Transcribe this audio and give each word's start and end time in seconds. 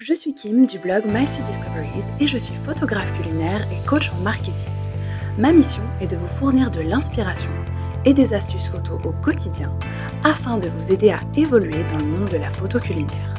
Je 0.00 0.14
suis 0.14 0.32
Kim 0.32 0.64
du 0.64 0.78
blog 0.78 1.06
My 1.08 1.24
Discoveries 1.24 2.04
et 2.20 2.28
je 2.28 2.38
suis 2.38 2.54
photographe 2.54 3.12
culinaire 3.20 3.66
et 3.72 3.84
coach 3.84 4.12
en 4.12 4.20
marketing. 4.20 4.70
Ma 5.36 5.52
mission 5.52 5.82
est 6.00 6.06
de 6.06 6.14
vous 6.14 6.28
fournir 6.28 6.70
de 6.70 6.80
l'inspiration 6.80 7.50
et 8.04 8.14
des 8.14 8.32
astuces 8.32 8.68
photos 8.68 9.00
au 9.04 9.10
quotidien 9.10 9.76
afin 10.22 10.56
de 10.56 10.68
vous 10.68 10.92
aider 10.92 11.10
à 11.10 11.18
évoluer 11.36 11.82
dans 11.82 11.98
le 11.98 12.12
monde 12.12 12.30
de 12.30 12.36
la 12.36 12.48
photo 12.48 12.78
culinaire. 12.78 13.34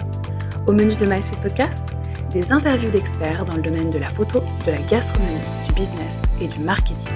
Au 0.68 0.74
menu 0.74 0.94
de 0.98 1.06
My 1.06 1.22
Podcast, 1.42 1.96
des 2.30 2.52
interviews 2.52 2.92
d'experts 2.92 3.46
dans 3.46 3.56
le 3.56 3.62
domaine 3.62 3.90
de 3.90 3.98
la 3.98 4.10
photo, 4.10 4.42
de 4.66 4.72
la 4.72 4.82
gastronomie, 4.82 5.40
du 5.66 5.72
business 5.72 6.22
et 6.42 6.50
du 6.50 6.60
marketing. 6.60 7.14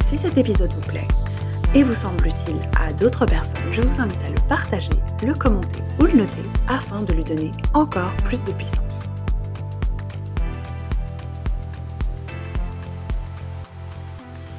Si 0.00 0.16
cet 0.16 0.38
épisode 0.38 0.72
vous 0.72 0.88
plaît, 0.88 1.08
et 1.74 1.84
vous 1.84 1.94
semble 1.94 2.26
utile 2.26 2.60
à 2.78 2.92
d'autres 2.92 3.24
personnes, 3.24 3.72
je 3.72 3.80
vous 3.80 4.00
invite 4.00 4.22
à 4.22 4.28
le 4.28 4.48
partager, 4.48 4.92
le 5.22 5.32
commenter 5.32 5.80
ou 5.98 6.04
le 6.04 6.12
noter 6.12 6.42
afin 6.68 7.02
de 7.02 7.12
lui 7.14 7.24
donner 7.24 7.50
encore 7.72 8.14
plus 8.18 8.44
de 8.44 8.52
puissance. 8.52 9.08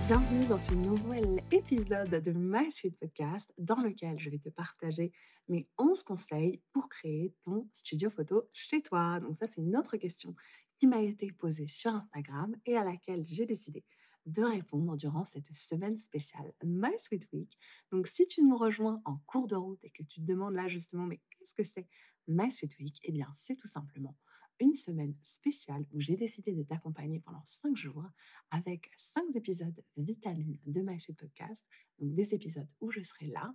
Bienvenue 0.08 0.46
dans 0.48 0.62
ce 0.62 0.74
nouvel 0.74 1.42
épisode 1.52 2.10
de 2.10 2.32
My 2.32 2.72
Sweet 2.72 2.98
Podcast 3.00 3.54
dans 3.60 3.82
lequel 3.82 4.18
je 4.18 4.32
vais 4.32 4.40
te 4.40 4.50
partager 4.50 5.12
mes 5.48 5.68
11 5.78 6.04
conseils 6.04 6.62
pour 6.74 6.90
créer 6.90 7.36
ton 7.44 7.68
studio 7.72 8.10
photo 8.10 8.50
chez 8.54 8.82
toi. 8.82 9.20
Donc 9.20 9.36
ça, 9.36 9.46
c'est 9.48 9.62
une 9.62 9.78
autre 9.78 9.98
question 9.98 10.36
qui 10.78 10.88
m'a 10.88 11.02
été 11.02 11.32
posée 11.32 11.68
sur 11.68 11.94
Instagram 11.94 12.56
et 12.66 12.76
à 12.76 12.84
laquelle 12.84 13.24
j'ai 13.26 13.46
décidé 13.46 13.86
de 14.26 14.44
répondre 14.44 14.96
durant 14.98 15.26
cette 15.26 15.54
semaine 15.54 15.98
spéciale 15.98 16.54
My 16.64 16.92
Sweet 16.98 17.28
Week. 17.34 17.58
Donc, 17.92 18.08
si 18.08 18.26
tu 18.28 18.42
nous 18.44 18.58
rejoins 18.58 19.02
en 19.06 19.18
cours 19.26 19.48
de 19.48 19.56
route 19.56 19.84
et 19.84 19.90
que 19.90 20.04
tu 20.04 20.22
te 20.22 20.26
demandes 20.26 20.56
là 20.56 20.68
justement, 20.68 21.06
mais 21.06 21.22
qu'est-ce 21.32 21.54
que 21.54 21.64
c'est 21.64 21.88
My 22.28 22.52
Sweet 22.52 22.78
Week? 22.80 23.00
Eh 23.04 23.12
bien, 23.12 23.32
c'est 23.36 23.56
tout 23.56 23.68
simplement 23.68 24.16
une 24.60 24.76
semaine 24.76 25.16
spéciale 25.24 25.86
où 25.92 26.00
j'ai 26.00 26.16
décidé 26.16 26.54
de 26.54 26.64
t'accompagner 26.64 27.20
pendant 27.20 27.44
cinq 27.44 27.76
jours 27.76 28.06
avec 28.52 28.92
cinq 28.98 29.36
épisodes 29.36 29.84
vitamines 29.98 30.58
de 30.66 30.82
My 30.82 31.00
Sweet 31.00 31.18
Podcast, 31.18 31.64
donc 32.00 32.14
des 32.14 32.34
épisodes 32.34 32.70
où 32.80 32.92
je 32.92 33.02
serai 33.02 33.28
là. 33.28 33.54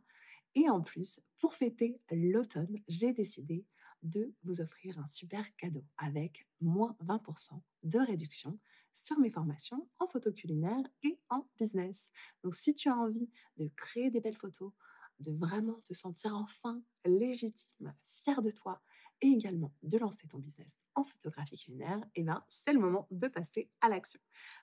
Et 0.55 0.69
en 0.69 0.83
plus, 0.83 1.21
pour 1.39 1.55
fêter 1.55 2.01
l'automne, 2.11 2.81
j'ai 2.89 3.13
décidé 3.13 3.65
de 4.03 4.35
vous 4.45 4.61
offrir 4.61 4.99
un 4.99 5.07
super 5.07 5.55
cadeau 5.57 5.85
avec 5.97 6.47
moins 6.61 6.97
20% 7.05 7.61
de 7.85 7.99
réduction 7.99 8.59
sur 9.05 9.19
mes 9.19 9.31
formations 9.31 9.89
en 9.99 10.07
photo 10.07 10.33
culinaire 10.33 10.85
et 11.03 11.19
en 11.29 11.47
business. 11.59 12.11
Donc 12.43 12.55
si 12.55 12.75
tu 12.75 12.89
as 12.89 12.97
envie 12.97 13.31
de 13.57 13.69
créer 13.77 14.11
des 14.11 14.21
belles 14.21 14.37
photos, 14.37 14.73
de 15.21 15.33
vraiment 15.33 15.81
te 15.85 15.95
sentir 15.95 16.35
enfin 16.35 16.83
légitime, 17.05 17.95
fier 18.07 18.41
de 18.41 18.51
toi 18.51 18.81
et 19.21 19.29
également 19.29 19.75
de 19.83 19.99
lancer 19.99 20.29
ton 20.29 20.39
business 20.39 20.81
en 20.95 21.05
photographie 21.05 21.57
culinaire, 21.57 22.01
eh 22.15 22.23
bien, 22.23 22.45
c'est 22.49 22.73
le 22.73 22.79
moment 22.79 23.09
de 23.11 23.27
passer 23.27 23.71
à 23.81 23.89
l'action. 23.89 24.21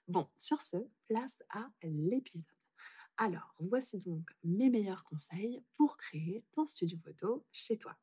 Bon, 0.08 0.28
sur 0.38 0.62
ce, 0.62 0.78
place 1.08 1.38
à 1.50 1.68
l'épisode. 1.84 2.46
Alors, 3.18 3.54
voici 3.60 4.00
donc 4.00 4.30
mes 4.44 4.70
meilleurs 4.70 5.04
conseils 5.06 5.62
pour 5.76 5.98
créer 5.98 6.44
ton 6.52 6.66
studio 6.66 6.98
photo 7.04 7.46
chez 7.52 7.78
toi. 7.78 7.96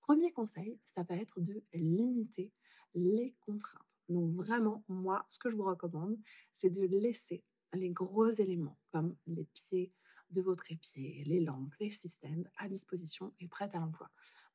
Premier 0.00 0.32
conseil, 0.32 0.80
ça 0.84 1.02
va 1.04 1.16
être 1.16 1.40
de 1.40 1.62
limiter 1.72 2.52
les 2.94 3.34
contraintes. 3.40 3.98
Donc 4.12 4.34
vraiment, 4.34 4.84
moi, 4.88 5.24
ce 5.28 5.38
que 5.38 5.50
je 5.50 5.56
vous 5.56 5.64
recommande, 5.64 6.16
c'est 6.52 6.70
de 6.70 6.82
laisser 6.82 7.42
les 7.72 7.90
gros 7.90 8.28
éléments 8.28 8.78
comme 8.90 9.16
les 9.26 9.46
pieds 9.54 9.92
de 10.30 10.42
votre 10.42 10.70
épier, 10.70 11.24
les 11.26 11.40
lampes, 11.40 11.74
les 11.80 11.90
systèmes 11.90 12.48
à 12.58 12.68
disposition 12.68 13.32
et 13.40 13.48
prêts 13.48 13.70
à 13.72 13.78
l'emploi. 13.78 14.10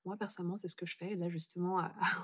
Moi, 0.06 0.16
personnellement, 0.16 0.58
c'est 0.58 0.70
ce 0.70 0.76
que 0.76 0.86
je 0.86 0.96
fais. 0.96 1.16
Là, 1.16 1.30
justement, 1.30 1.80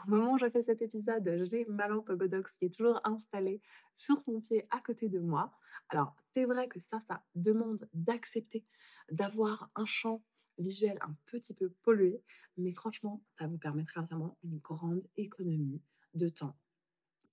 au 0.08 0.10
moment 0.10 0.34
où 0.34 0.38
je 0.38 0.50
fais 0.50 0.64
cet 0.64 0.82
épisode, 0.82 1.44
j'ai 1.50 1.66
ma 1.66 1.88
lampe 1.88 2.12
Godox 2.12 2.56
qui 2.56 2.66
est 2.66 2.74
toujours 2.74 3.00
installée 3.04 3.62
sur 3.96 4.22
son 4.22 4.40
pied 4.40 4.66
à 4.70 4.80
côté 4.80 5.10
de 5.10 5.20
moi. 5.20 5.52
Alors, 5.90 6.16
c'est 6.34 6.46
vrai 6.46 6.68
que 6.68 6.80
ça, 6.80 7.00
ça 7.00 7.24
demande 7.36 7.88
d'accepter 7.94 8.66
d'avoir 9.12 9.70
un 9.76 9.86
champ 9.86 10.24
visuel 10.58 10.98
un 11.02 11.16
petit 11.26 11.54
peu 11.54 11.70
pollué, 11.82 12.22
mais 12.58 12.72
franchement, 12.72 13.24
ça 13.38 13.48
vous 13.48 13.58
permettra 13.58 14.02
vraiment 14.02 14.38
une 14.44 14.60
grande 14.60 15.04
économie 15.18 15.82
de 16.14 16.30
temps 16.30 16.56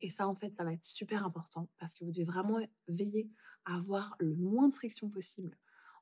et 0.01 0.11
ça, 0.11 0.29
en 0.29 0.35
fait, 0.35 0.51
ça 0.53 0.65
va 0.65 0.73
être 0.73 0.85
super 0.85 1.25
important 1.25 1.69
parce 1.79 1.95
que 1.95 2.05
vous 2.05 2.13
devez 2.13 2.25
vraiment 2.25 2.59
veiller 2.89 3.31
à 3.65 3.77
avoir 3.77 4.17
le 4.19 4.35
moins 4.35 4.69
de 4.69 4.75
friction 4.75 5.11
possible 5.11 5.57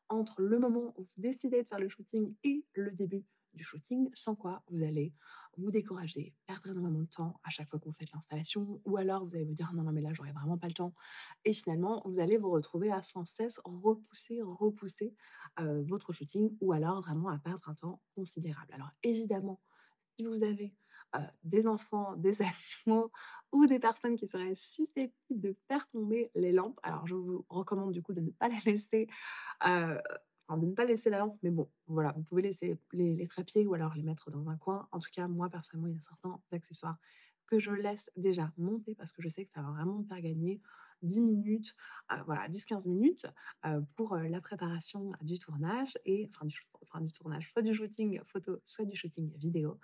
entre 0.09 0.41
le 0.41 0.59
moment 0.59 0.94
où 0.97 1.03
vous 1.03 1.14
décidez 1.20 1.62
de 1.62 1.66
faire 1.66 1.78
le 1.78 1.88
shooting 1.88 2.34
et 2.44 2.64
le 2.75 2.91
début 2.92 3.26
du 3.54 3.64
shooting, 3.64 4.09
sans 4.14 4.34
quoi 4.34 4.62
vous 4.69 4.82
allez 4.82 5.12
vous 5.56 5.70
décourager, 5.70 6.34
perdre 6.47 6.70
énormément 6.70 7.00
de 7.00 7.06
temps 7.06 7.41
à 7.42 7.50
chaque 7.50 7.69
fois 7.69 7.78
que 7.78 7.86
vous 7.86 7.92
faites 7.92 8.12
l'installation, 8.12 8.81
ou 8.84 8.97
alors 8.97 9.26
vous 9.26 9.34
allez 9.34 9.44
vous 9.44 9.54
dire 9.54 9.72
non, 9.75 9.82
non, 9.82 9.92
mais 9.92 10.00
là, 10.00 10.12
j'aurai 10.12 10.32
vraiment 10.32 10.56
pas 10.56 10.69
le 10.69 10.75
temps. 10.75 10.94
Et 11.44 11.53
finalement, 11.53 12.03
vous 12.04 12.20
allez 12.20 12.36
vous 12.36 12.50
retrouver 12.50 12.92
à 12.92 13.03
sans 13.03 13.25
cesse 13.25 13.60
repousser, 13.65 14.41
repousser 14.42 15.15
euh, 15.60 15.82
votre 15.82 16.12
shooting, 16.12 16.56
ou 16.60 16.72
alors 16.72 17.00
vraiment 17.00 17.28
à 17.28 17.38
perdre 17.38 17.69
un 17.69 17.75
temps 17.75 18.00
considérable. 18.15 18.72
Alors 18.72 18.91
évidemment, 19.03 19.60
si 20.16 20.25
vous 20.25 20.42
avez 20.42 20.75
des 21.45 21.67
enfants, 21.67 22.15
des 22.17 22.39
animaux 22.87 23.11
ou 23.53 23.67
des 23.67 23.79
personnes 23.79 24.17
qui 24.17 24.27
seraient 24.27 24.55
susceptibles 24.55 25.41
de 25.41 25.57
faire 25.69 25.87
tomber 25.89 26.31
les 26.35 26.53
lampes. 26.53 26.79
Alors, 26.83 27.07
je 27.07 27.15
vous 27.15 27.45
recommande 27.49 27.93
du 27.93 28.03
coup 28.03 28.13
de 28.13 28.21
ne 28.21 28.31
pas 28.31 28.49
les 28.49 28.61
laisser, 28.73 29.09
euh, 29.67 29.99
de 30.51 30.67
ne 30.67 30.75
pas 30.75 30.85
laisser 30.85 31.11
la 31.11 31.19
lampe, 31.19 31.39
mais 31.43 31.51
bon, 31.51 31.69
voilà, 31.87 32.13
vous 32.13 32.23
pouvez 32.23 32.43
laisser 32.43 32.79
les, 32.93 33.15
les 33.15 33.27
trépieds 33.27 33.67
ou 33.67 33.75
alors 33.75 33.95
les 33.95 34.03
mettre 34.03 34.31
dans 34.31 34.49
un 34.49 34.57
coin. 34.57 34.89
En 34.93 34.99
tout 34.99 35.11
cas, 35.13 35.29
moi, 35.29 35.49
personnellement, 35.49 35.89
il 35.89 35.95
y 35.95 35.99
a 35.99 36.03
certains 36.03 36.41
accessoires 36.53 36.99
que 37.48 37.59
je 37.59 37.72
laisse 37.72 38.10
déjà 38.16 38.53
monter 38.56 38.94
parce 38.94 39.12
que 39.12 39.22
je 39.22 39.28
sais 39.28 39.44
que 39.44 39.53
ça 39.53 39.62
va 39.62 39.70
vraiment 39.70 39.98
me 39.98 40.04
faire 40.04 40.20
gagner 40.20 40.60
10 41.03 41.20
minutes, 41.20 41.75
voilà, 42.26 42.48
10-15 42.48 42.88
minutes 42.88 43.26
pour 43.97 44.16
la 44.16 44.41
préparation 44.41 45.12
du 45.22 45.38
tournage 45.38 45.98
et 46.04 46.31
enfin 46.34 46.47
du, 47.00 47.12
tournage, 47.12 47.50
soit 47.53 47.62
du 47.62 47.72
shooting 47.72 48.20
photo, 48.25 48.59
soit 48.64 48.84
du 48.84 48.97
shooting 48.97 49.32
vidéo. 49.38 49.78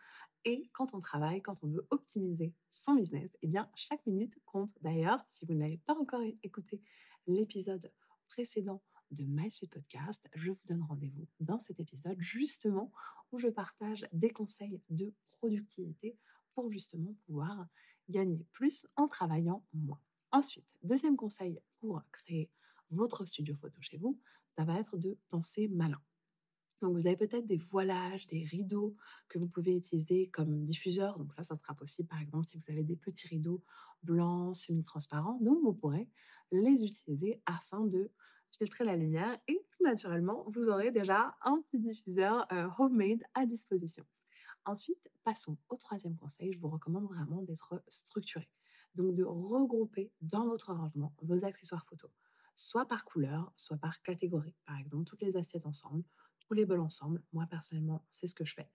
Et 0.45 0.69
quand 0.73 0.95
on 0.95 1.01
travaille, 1.01 1.41
quand 1.41 1.57
on 1.63 1.69
veut 1.69 1.87
optimiser 1.91 2.53
son 2.71 2.97
business, 2.97 3.31
eh 3.43 3.47
bien, 3.47 3.71
chaque 3.75 4.05
minute 4.07 4.35
compte. 4.45 4.75
D'ailleurs, 4.83 5.25
si 5.31 5.47
vous 5.47 5.55
n'avez 5.55 5.79
pas 5.79 5.95
encore 5.99 6.21
écouté 6.43 6.83
l'épisode 7.27 7.91
précédent 8.27 8.83
de 9.11 9.25
My 9.25 9.51
Suite 9.51 9.73
Podcast, 9.73 10.29
je 10.35 10.51
vous 10.51 10.61
donne 10.67 10.83
rendez-vous 10.83 11.27
dans 11.41 11.59
cet 11.59 11.81
épisode 11.81 12.17
justement 12.19 12.93
où 13.33 13.39
je 13.39 13.49
partage 13.49 14.07
des 14.13 14.31
conseils 14.31 14.83
de 14.91 15.15
productivité 15.39 16.19
pour 16.55 16.71
justement 16.71 17.15
pouvoir 17.27 17.67
gagner 18.09 18.47
plus 18.53 18.87
en 18.97 19.09
travaillant 19.09 19.65
moins. 19.73 20.01
Ensuite, 20.33 20.77
deuxième 20.83 21.17
conseil 21.17 21.61
pour 21.79 22.03
créer 22.11 22.51
votre 22.91 23.25
studio 23.25 23.55
photo 23.55 23.77
chez 23.81 23.99
vous, 23.99 24.19
ça 24.57 24.65
va 24.65 24.79
être 24.79 24.97
de 24.97 25.19
penser 25.29 25.69
malin. 25.69 26.01
Donc, 26.83 26.93
vous 26.93 27.07
avez 27.07 27.17
peut-être 27.17 27.47
des 27.47 27.57
voilages, 27.57 28.27
des 28.27 28.45
rideaux 28.45 28.95
que 29.29 29.39
vous 29.39 29.47
pouvez 29.47 29.77
utiliser 29.77 30.29
comme 30.29 30.65
diffuseur. 30.65 31.19
Donc, 31.19 31.33
ça, 31.33 31.43
ça 31.43 31.57
sera 31.57 31.75
possible, 31.75 32.09
par 32.09 32.21
exemple, 32.21 32.47
si 32.47 32.59
vous 32.59 32.71
avez 32.71 32.83
des 32.83 32.97
petits 32.97 33.27
rideaux 33.27 33.63
blancs, 34.03 34.55
semi-transparents. 34.57 35.39
Donc, 35.41 35.63
vous 35.63 35.73
pourrez 35.73 36.09
les 36.53 36.85
utiliser 36.85 37.41
afin 37.47 37.87
de 37.87 38.11
filtrer 38.51 38.85
la 38.85 38.97
lumière 38.97 39.39
et 39.49 39.65
tout 39.71 39.83
naturellement, 39.83 40.45
vous 40.49 40.69
aurez 40.69 40.91
déjà 40.91 41.35
un 41.43 41.63
petit 41.63 41.79
diffuseur 41.79 42.47
euh, 42.53 42.69
homemade 42.79 43.23
à 43.35 43.47
disposition. 43.47 44.05
Ensuite, 44.65 45.11
passons 45.25 45.57
au 45.69 45.77
troisième 45.77 46.17
conseil. 46.17 46.53
Je 46.53 46.59
vous 46.59 46.69
recommande 46.69 47.07
vraiment 47.07 47.43
d'être 47.43 47.83
structuré. 47.89 48.49
Donc, 48.95 49.15
de 49.15 49.25
regrouper 49.25 50.13
dans 50.21 50.47
votre 50.47 50.73
rangement 50.73 51.13
vos 51.23 51.45
accessoires 51.45 51.85
photos, 51.87 52.11
soit 52.55 52.87
par 52.87 53.05
couleur, 53.05 53.53
soit 53.57 53.77
par 53.77 54.01
catégorie. 54.03 54.55
Par 54.67 54.79
exemple, 54.79 55.05
toutes 55.05 55.23
les 55.23 55.37
assiettes 55.37 55.67
ensemble 55.67 56.05
tous 56.47 56.55
les 56.55 56.65
bols 56.65 56.81
ensemble. 56.81 57.23
Moi, 57.33 57.47
personnellement, 57.49 58.05
c'est 58.11 58.27
ce 58.27 58.35
que 58.35 58.45
je 58.45 58.55
fais. 58.55 58.69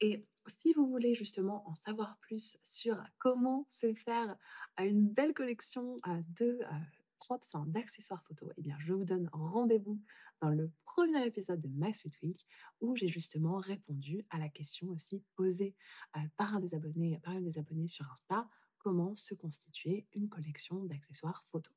Et 0.00 0.26
si 0.46 0.72
vous 0.72 0.88
voulez 0.88 1.14
justement 1.14 1.68
en 1.68 1.74
savoir 1.74 2.18
plus 2.18 2.58
sur 2.64 3.02
comment 3.18 3.66
se 3.70 3.94
faire 3.94 4.36
une 4.78 5.08
belle 5.08 5.34
collection 5.34 6.00
de 6.36 6.58
props, 7.18 7.54
d'accessoires 7.66 8.22
photo, 8.24 8.50
eh 8.56 8.60
bien, 8.60 8.76
je 8.80 8.92
vous 8.92 9.04
donne 9.04 9.30
rendez-vous 9.32 10.00
dans 10.40 10.50
le 10.50 10.70
premier 10.84 11.26
épisode 11.26 11.60
de 11.60 11.68
My 11.68 11.94
Sweet 11.94 12.20
Week 12.22 12.46
où 12.80 12.96
j'ai 12.96 13.08
justement 13.08 13.56
répondu 13.56 14.24
à 14.30 14.38
la 14.38 14.48
question 14.48 14.88
aussi 14.90 15.22
posée 15.36 15.74
par 16.36 16.54
un 16.54 16.60
des 16.60 16.74
abonnés, 16.74 17.18
par 17.22 17.34
une 17.34 17.44
des 17.44 17.58
abonnés 17.58 17.86
sur 17.86 18.10
Insta, 18.10 18.48
comment 18.78 19.14
se 19.14 19.34
constituer 19.34 20.06
une 20.12 20.28
collection 20.28 20.84
d'accessoires 20.84 21.42
photo. 21.44 21.72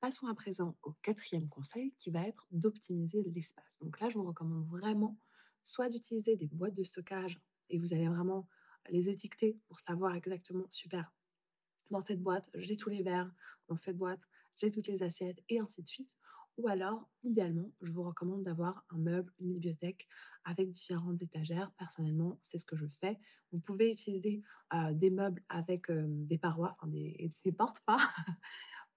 Passons 0.00 0.26
à 0.26 0.34
présent 0.34 0.76
au 0.82 0.92
quatrième 1.02 1.48
conseil 1.48 1.92
qui 1.98 2.10
va 2.10 2.26
être 2.26 2.46
d'optimiser 2.50 3.22
l'espace. 3.22 3.78
Donc 3.80 4.00
là, 4.00 4.08
je 4.08 4.18
vous 4.18 4.26
recommande 4.26 4.66
vraiment 4.68 5.18
soit 5.62 5.88
d'utiliser 5.88 6.36
des 6.36 6.48
boîtes 6.48 6.74
de 6.74 6.82
stockage 6.82 7.40
et 7.70 7.78
vous 7.78 7.92
allez 7.94 8.08
vraiment 8.08 8.48
les 8.90 9.08
étiqueter 9.08 9.58
pour 9.66 9.80
savoir 9.80 10.14
exactement, 10.14 10.66
super, 10.70 11.12
dans 11.90 12.00
cette 12.00 12.22
boîte, 12.22 12.50
j'ai 12.54 12.76
tous 12.76 12.90
les 12.90 13.02
verres, 13.02 13.32
dans 13.68 13.76
cette 13.76 13.96
boîte, 13.96 14.20
j'ai 14.56 14.70
toutes 14.70 14.86
les 14.86 15.02
assiettes 15.02 15.42
et 15.48 15.60
ainsi 15.60 15.82
de 15.82 15.88
suite. 15.88 16.10
Ou 16.58 16.68
alors, 16.68 17.06
idéalement, 17.22 17.70
je 17.82 17.92
vous 17.92 18.02
recommande 18.02 18.42
d'avoir 18.42 18.84
un 18.88 18.96
meuble, 18.96 19.30
une 19.40 19.52
bibliothèque 19.52 20.08
avec 20.44 20.70
différentes 20.70 21.20
étagères. 21.20 21.70
Personnellement, 21.78 22.38
c'est 22.40 22.56
ce 22.56 22.64
que 22.64 22.76
je 22.76 22.86
fais. 22.86 23.18
Vous 23.52 23.58
pouvez 23.58 23.92
utiliser 23.92 24.42
des 24.92 25.10
meubles 25.10 25.42
avec 25.50 25.90
des 25.90 26.38
parois, 26.38 26.74
enfin 26.78 26.88
des, 26.88 27.52
portes 27.56 27.80
pas, 27.80 27.98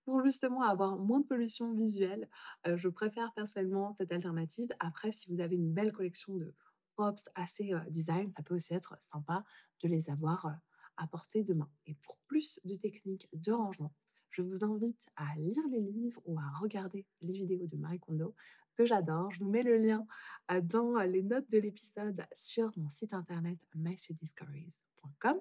pour 0.06 0.24
justement 0.24 0.62
avoir 0.62 0.98
moins 0.98 1.20
de 1.20 1.26
pollution 1.26 1.74
visuelle. 1.74 2.30
Je 2.66 2.88
préfère 2.88 3.34
personnellement 3.34 3.94
cette 3.98 4.14
alternative. 4.14 4.70
Après, 4.80 5.12
si 5.12 5.30
vous 5.30 5.42
avez 5.42 5.56
une 5.56 5.74
belle 5.74 5.92
collection 5.92 6.38
de 6.38 6.56
props 6.96 7.28
assez, 7.36 7.74
design, 7.90 8.32
ça 8.38 8.44
peut 8.44 8.56
aussi 8.56 8.74
être 8.74 8.96
sympa 9.02 9.44
de 9.84 9.90
les 9.90 10.10
avoir, 10.10 10.50
à 10.96 11.08
portée 11.08 11.44
de 11.44 11.54
main. 11.54 11.70
Et 11.88 11.96
pour 11.96 12.18
plus 12.28 12.60
de 12.64 12.76
techniques 12.76 13.28
de 13.34 13.52
rangement, 13.52 13.94
je 14.32 14.42
vous 14.42 14.64
invite 14.64 15.08
à 15.16 15.36
lire 15.38 15.68
les 15.70 15.82
livres 15.82 16.22
ou 16.26 16.38
à 16.40 16.50
regarder 16.60 17.06
les 17.22 17.34
vidéos 17.34 17.68
de 17.68 17.78
Marie 17.78 18.00
Kondo 18.00 18.36
que 18.76 18.86
j'adore. 18.86 19.32
Je 19.32 19.40
vous 19.40 19.50
mets 19.50 19.64
le 19.64 19.78
lien, 19.78 20.06
heu, 20.52 20.62
dans, 20.62 20.98
heu, 21.00 21.06
les 21.06 21.24
notes 21.24 21.50
de 21.50 21.58
l'épisode 21.58 22.26
sur 22.34 22.72
mon 22.78 22.90
site 22.90 23.14
internet 23.14 23.60
mysuddiscoveries.com. 23.76 25.40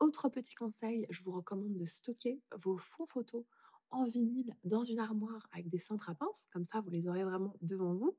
Autre 0.00 0.28
petit 0.28 0.54
conseil, 0.54 1.06
je 1.10 1.22
vous 1.22 1.32
recommande 1.32 1.76
de 1.76 1.84
stocker 1.84 2.40
vos 2.56 2.78
fonds 2.78 3.06
photos 3.06 3.44
en 3.90 4.04
vinyle 4.04 4.56
dans 4.64 4.82
une 4.82 4.98
armoire 4.98 5.46
avec 5.52 5.68
des 5.68 5.78
cintres 5.78 6.10
à 6.10 6.14
pince, 6.14 6.46
comme 6.52 6.64
ça 6.64 6.80
vous 6.80 6.90
les 6.90 7.06
aurez 7.06 7.24
vraiment 7.24 7.54
devant 7.62 7.94
vous, 7.94 8.16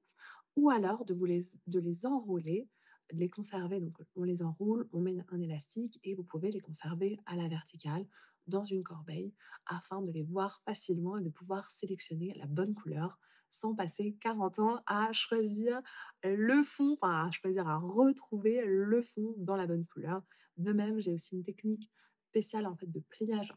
ou 0.55 0.69
alors 0.69 1.05
de, 1.05 1.13
les, 1.25 1.43
de 1.67 1.79
les 1.79 2.05
enrouler, 2.05 2.69
de 3.11 3.17
les 3.17 3.29
conserver. 3.29 3.79
Donc 3.79 3.97
on 4.15 4.23
les 4.23 4.41
enroule, 4.41 4.87
on 4.93 5.01
met 5.01 5.17
un 5.29 5.41
élastique 5.41 5.99
et 6.03 6.13
vous 6.13 6.23
pouvez 6.23 6.51
les 6.51 6.61
conserver 6.61 7.19
à 7.25 7.35
la 7.35 7.47
verticale 7.47 8.05
dans 8.47 8.63
une 8.63 8.83
corbeille 8.83 9.33
afin 9.65 10.01
de 10.01 10.11
les 10.11 10.23
voir 10.23 10.61
facilement 10.61 11.17
et 11.17 11.23
de 11.23 11.29
pouvoir 11.29 11.71
sélectionner 11.71 12.33
la 12.35 12.45
bonne 12.45 12.73
couleur 12.73 13.19
sans 13.49 13.75
passer 13.75 14.17
40 14.21 14.59
ans 14.59 14.83
à 14.85 15.11
choisir 15.13 15.81
le 16.23 16.63
fond, 16.63 16.97
enfin 17.01 17.27
à 17.27 17.31
choisir 17.31 17.67
à 17.67 17.77
retrouver 17.77 18.63
le 18.65 19.01
fond 19.01 19.33
dans 19.37 19.55
la 19.55 19.65
bonne 19.67 19.85
couleur. 19.85 20.21
De 20.57 20.73
même, 20.73 20.99
j'ai 20.99 21.13
aussi 21.13 21.35
une 21.35 21.43
technique 21.43 21.89
spéciale 22.29 22.67
en 22.67 22.75
fait 22.75 22.91
de 22.91 22.99
pliage 22.99 23.53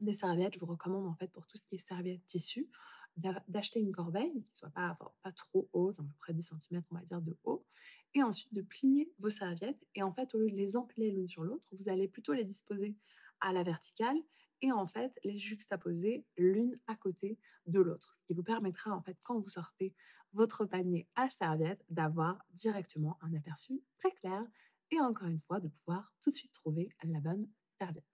des 0.00 0.14
serviettes, 0.14 0.54
je 0.54 0.60
vous 0.60 0.66
recommande 0.66 1.06
en 1.06 1.14
fait 1.14 1.28
pour 1.32 1.46
tout 1.46 1.56
ce 1.56 1.64
qui 1.64 1.74
est 1.74 1.78
serviettes 1.78 2.24
tissu, 2.26 2.68
d'a 3.16 3.42
d'acheter 3.48 3.80
une 3.80 3.92
corbeille 3.92 4.42
qui 4.44 4.54
soit 4.54 4.70
pas 4.70 4.96
pas 5.22 5.32
trop 5.32 5.68
haute, 5.72 5.98
à 5.98 6.02
peu 6.02 6.14
près 6.18 6.32
10 6.32 6.42
centimètres 6.42 6.86
on 6.92 6.94
va 6.94 7.02
dire 7.02 7.20
de 7.20 7.36
haut 7.42 7.66
et 8.14 8.22
ensuite 8.22 8.52
de 8.54 8.62
plier 8.62 9.12
vos 9.18 9.30
serviettes 9.30 9.84
et 9.96 10.02
en 10.02 10.12
fait 10.12 10.32
au 10.34 10.38
lieu 10.38 10.50
de 10.50 10.56
les 10.56 10.76
empiler 10.76 11.10
l'une 11.10 11.26
sur 11.26 11.42
l'autre, 11.42 11.68
vous 11.72 11.88
allez 11.88 12.06
plutôt 12.06 12.32
les 12.32 12.44
disposer 12.44 12.94
à 13.40 13.52
la 13.52 13.62
verticale 13.62 14.16
et 14.60 14.72
en 14.72 14.86
fait 14.86 15.18
les 15.24 15.38
juxtaposer 15.38 16.26
l'une 16.36 16.78
à 16.86 16.96
côté 16.96 17.38
de 17.66 17.80
l'autre. 17.80 18.16
Ce 18.20 18.26
qui 18.26 18.34
vous 18.34 18.42
permettra 18.42 18.90
en 18.92 19.02
fait 19.02 19.16
quand 19.22 19.38
vous 19.38 19.48
sortez 19.48 19.94
votre 20.32 20.64
panier 20.64 21.08
à 21.14 21.30
serviettes 21.30 21.84
d'avoir 21.88 22.44
directement 22.52 23.18
un 23.22 23.34
aperçu 23.34 23.80
très 23.98 24.12
clair 24.12 24.44
et 24.90 25.00
encore 25.00 25.28
une 25.28 25.40
fois 25.40 25.60
de 25.60 25.68
pouvoir 25.68 26.12
tout 26.20 26.30
de 26.30 26.34
suite 26.34 26.52
trouver 26.52 26.90
la 27.04 27.20
bonne 27.20 27.48
serviette. 27.78 28.04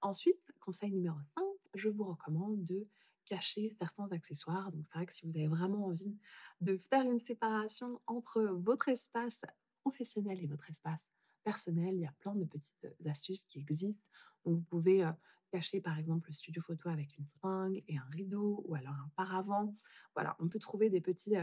Ensuite, 0.00 0.52
conseil 0.60 0.92
numéro 0.92 1.20
5, 1.20 1.44
je 1.74 1.88
vous 1.88 2.04
recommande 2.04 2.62
de 2.64 2.86
cacher 3.24 3.74
certains 3.78 4.08
accessoires. 4.12 4.70
Donc, 4.72 4.86
c'est 4.86 4.94
vrai 4.94 5.06
que 5.06 5.12
si 5.12 5.26
vous 5.26 5.36
avez 5.36 5.48
vraiment 5.48 5.86
envie 5.86 6.16
de 6.60 6.76
faire 6.76 7.02
une 7.02 7.18
séparation 7.18 8.00
entre 8.06 8.42
votre 8.42 8.88
espace 8.88 9.40
professionnel 9.80 10.40
et 10.42 10.46
votre 10.46 10.70
espace 10.70 11.10
personnel, 11.44 11.94
il 11.94 12.00
y 12.00 12.06
a 12.06 12.14
plein 12.18 12.34
de 12.34 12.44
petites 12.44 12.86
astuces 13.06 13.42
qui 13.44 13.60
existent. 13.60 14.04
Vous 14.46 14.62
pouvez 14.62 15.08
cacher 15.50 15.80
par 15.80 15.98
exemple 15.98 16.28
le 16.28 16.32
studio 16.32 16.62
photo 16.62 16.88
avec 16.88 17.16
une 17.18 17.26
fringue 17.38 17.82
et 17.88 17.98
un 17.98 18.08
rideau 18.10 18.62
ou 18.66 18.74
alors 18.74 18.94
un 18.94 19.10
paravent. 19.16 19.74
Voilà, 20.14 20.36
on 20.40 20.48
peut 20.48 20.58
trouver 20.58 20.88
des 20.88 21.00
petits, 21.00 21.34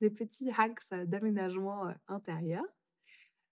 des 0.00 0.10
petits 0.10 0.50
hacks 0.50 0.94
d'aménagement 1.06 1.92
intérieur. 2.08 2.64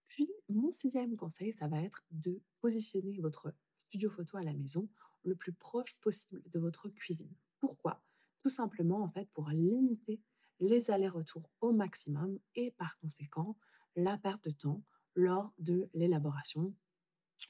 Puis, 0.08 0.28
mon 0.48 0.72
sixième 0.72 1.16
conseil, 1.16 1.52
ça 1.52 1.68
va 1.68 1.80
être 1.80 2.02
de 2.10 2.40
positionner 2.60 3.20
votre 3.20 3.54
studio 3.76 4.10
photo 4.10 4.38
à 4.38 4.42
la 4.42 4.52
maison 4.52 4.88
le 5.22 5.36
plus 5.36 5.52
proche 5.52 5.94
possible 6.00 6.42
de 6.50 6.58
votre 6.58 6.88
cuisine. 6.88 7.32
Pourquoi? 7.60 8.02
Tout 8.42 8.48
simplement, 8.48 9.02
en 9.02 9.08
fait, 9.08 9.28
pour 9.32 9.50
limiter 9.50 10.20
les 10.58 10.90
allers-retours 10.90 11.48
au 11.60 11.72
maximum 11.72 12.38
et 12.54 12.72
par 12.72 12.98
conséquent 12.98 13.56
la 13.96 14.18
perte 14.18 14.44
de 14.44 14.50
temps 14.50 14.82
lors 15.14 15.52
de 15.58 15.88
l'élaboration 15.94 16.74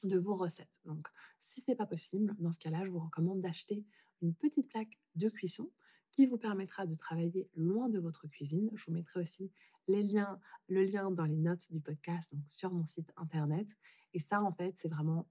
de 0.03 0.17
vos 0.17 0.35
recettes. 0.35 0.79
Donc, 0.85 1.07
si 1.39 1.61
ce 1.61 1.69
n'est 1.69 1.75
pas 1.75 1.85
possible, 1.85 2.35
dans 2.39 2.51
ce 2.51 2.59
cas-là, 2.59 2.85
je 2.85 2.91
vous 2.91 2.99
recommande 2.99 3.41
d'acheter 3.41 3.85
une 4.21 4.33
petite 4.33 4.69
plaque 4.69 4.99
de 5.15 5.29
cuisson 5.29 5.71
qui 6.11 6.25
vous 6.25 6.37
permettra 6.37 6.85
de 6.85 6.95
travailler 6.95 7.49
loin 7.55 7.89
de 7.89 7.99
votre 7.99 8.27
cuisine. 8.27 8.69
Je 8.73 8.85
vous 8.85 8.91
mettrai 8.91 9.21
aussi 9.21 9.51
les 9.87 10.03
liens, 10.03 10.39
le 10.67 10.83
lien 10.83 11.09
dans 11.11 11.25
les 11.25 11.37
notes 11.37 11.71
du 11.71 11.79
podcast, 11.79 12.33
donc 12.33 12.47
sur 12.49 12.71
mon 12.71 12.85
site 12.85 13.11
internet. 13.17 13.67
Et 14.13 14.19
ça, 14.19 14.41
en 14.41 14.51
fait, 14.51 14.75
c'est 14.77 14.89
vraiment 14.89 15.27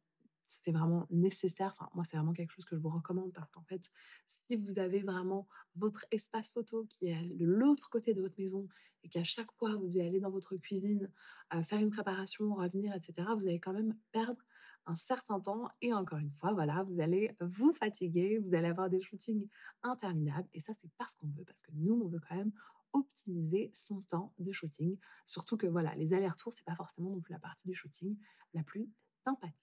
c'est 0.51 0.73
vraiment 0.73 1.07
nécessaire. 1.11 1.73
Enfin, 1.79 1.89
moi, 1.95 2.05
c'est 2.05 2.17
vraiment 2.17 2.33
quelque 2.33 2.51
chose 2.51 2.65
que 2.65 2.75
je 2.75 2.81
vous 2.81 2.89
recommande 2.89 3.33
parce 3.33 3.51
qu'en 3.51 3.63
fait, 3.63 3.83
si 4.27 4.57
vous 4.57 4.81
avez 4.81 5.01
vraiment 5.01 5.47
votre 5.77 6.05
espace 6.11 6.51
photo 6.51 6.87
qui 6.89 7.07
est 7.07 7.37
de 7.37 7.47
l'autre 7.47 7.89
côté 7.89 8.15
de 8.15 8.21
votre 8.21 8.35
maison 8.37 8.67
et 9.05 9.09
qu'à 9.09 9.23
chaque 9.23 9.53
fois 9.53 9.77
vous 9.77 9.87
devez 9.87 10.07
aller 10.07 10.19
dans 10.19 10.31
votre 10.31 10.57
cuisine, 10.57 11.09
euh, 11.55 11.63
faire 11.63 11.79
une 11.79 11.91
préparation, 11.91 12.55
revenir, 12.55 12.95
etc., 12.95 13.29
vous 13.37 13.47
allez 13.47 13.61
quand 13.61 13.73
même 13.73 13.97
perdre 14.11 14.43
un 14.87 14.97
certain 14.97 15.41
temps 15.41 15.69
et 15.81 15.93
encore 15.93 16.19
une 16.19 16.31
fois, 16.31 16.53
voilà, 16.53 16.83
vous 16.85 17.01
allez 17.01 17.37
vous 17.41 17.73
fatiguer, 17.73 18.39
vous 18.39 18.55
allez 18.55 18.69
avoir 18.69 18.91
des 18.91 19.01
shootings 19.01 19.49
interminables 19.83 20.49
et 20.53 20.61
ça, 20.61 20.73
c'est 20.75 20.91
parce 20.99 21.15
qu'on 21.17 21.29
veut, 21.29 21.45
parce 21.45 21.63
que 21.63 21.71
nous, 21.75 22.01
on 22.05 22.09
veut 22.09 22.21
quand 22.29 22.37
même 22.37 22.53
optimiser 22.93 23.71
son 23.73 24.03
temps 24.03 24.33
de 24.39 24.53
shooting. 24.53 24.97
Surtout 25.25 25.57
que 25.57 25.67
voilà, 25.67 25.95
les 25.95 26.13
allers-retours, 26.13 26.53
c'est 26.53 26.65
pas 26.65 26.75
forcément 26.75 27.11
non 27.11 27.21
plus 27.21 27.33
la 27.33 27.39
partie 27.39 27.69
du 27.69 27.75
shooting 27.75 28.17
la 28.55 28.63
plus 28.63 28.91
sympathique. 29.25 29.57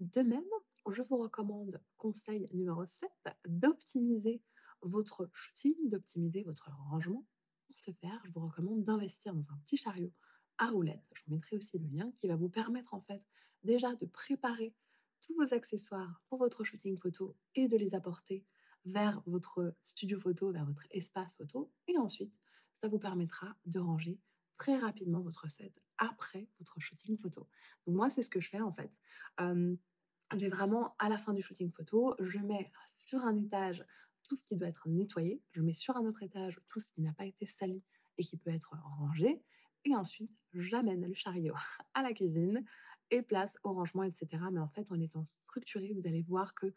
De 0.00 0.22
même, 0.22 0.44
je 0.88 1.02
vous 1.02 1.18
recommande, 1.18 1.82
conseil 1.96 2.48
numéro 2.54 2.86
7, 2.86 3.10
d'optimiser 3.48 4.42
votre 4.82 5.28
shooting, 5.32 5.74
d'optimiser 5.88 6.42
votre 6.44 6.70
rangement. 6.90 7.26
Pour 7.66 7.76
ce 7.76 7.90
faire, 7.92 8.20
je 8.24 8.30
vous 8.30 8.46
recommande 8.46 8.84
d'investir 8.84 9.34
dans 9.34 9.50
un 9.50 9.58
petit 9.58 9.76
chariot 9.76 10.12
à 10.58 10.66
roulettes. 10.66 11.10
Je 11.14 11.22
vous 11.26 11.34
mettrai 11.34 11.56
aussi 11.56 11.78
le 11.78 11.86
lien 11.86 12.12
qui 12.16 12.28
va 12.28 12.36
vous 12.36 12.48
permettre 12.48 12.94
en 12.94 13.00
fait 13.00 13.22
déjà 13.64 13.94
de 13.96 14.06
préparer 14.06 14.74
tous 15.20 15.34
vos 15.34 15.54
accessoires 15.54 16.22
pour 16.28 16.38
votre 16.38 16.64
shooting 16.64 16.96
photo 16.98 17.36
et 17.54 17.68
de 17.68 17.76
les 17.76 17.94
apporter 17.94 18.44
vers 18.84 19.20
votre 19.26 19.74
studio 19.82 20.18
photo, 20.20 20.52
vers 20.52 20.64
votre 20.64 20.86
espace 20.90 21.34
photo. 21.34 21.72
Et 21.86 21.98
ensuite, 21.98 22.32
ça 22.80 22.88
vous 22.88 22.98
permettra 22.98 23.56
de 23.66 23.78
ranger 23.78 24.20
très 24.56 24.76
rapidement 24.76 25.20
votre 25.20 25.50
set 25.50 25.72
après 25.98 26.48
votre 26.58 26.80
shooting 26.80 27.18
photo. 27.18 27.48
Donc 27.86 27.96
moi, 27.96 28.10
c'est 28.10 28.22
ce 28.22 28.30
que 28.30 28.40
je 28.40 28.50
fais 28.50 28.60
en 28.60 28.70
fait. 28.70 28.98
Euh, 29.40 29.76
j'ai 30.36 30.48
vraiment, 30.48 30.94
à 30.98 31.08
la 31.08 31.18
fin 31.18 31.32
du 31.32 31.42
shooting 31.42 31.72
photo, 31.72 32.14
je 32.20 32.38
mets 32.38 32.70
sur 32.96 33.24
un 33.24 33.36
étage 33.36 33.84
tout 34.24 34.36
ce 34.36 34.44
qui 34.44 34.56
doit 34.56 34.68
être 34.68 34.88
nettoyé, 34.88 35.42
je 35.52 35.62
mets 35.62 35.72
sur 35.72 35.96
un 35.96 36.04
autre 36.04 36.22
étage 36.22 36.60
tout 36.68 36.80
ce 36.80 36.90
qui 36.90 37.00
n'a 37.00 37.12
pas 37.12 37.24
été 37.24 37.46
sali 37.46 37.82
et 38.18 38.24
qui 38.24 38.36
peut 38.36 38.50
être 38.50 38.76
rangé, 38.98 39.42
et 39.84 39.94
ensuite 39.94 40.30
j'amène 40.54 41.06
le 41.06 41.14
chariot 41.14 41.54
à 41.94 42.02
la 42.02 42.12
cuisine 42.12 42.64
et 43.10 43.22
place 43.22 43.58
au 43.64 43.72
rangement, 43.72 44.02
etc. 44.02 44.28
Mais 44.52 44.60
en 44.60 44.68
fait, 44.68 44.90
en 44.90 45.00
étant 45.00 45.24
structuré, 45.24 45.92
vous 45.94 46.06
allez 46.06 46.22
voir 46.22 46.54
que 46.54 46.74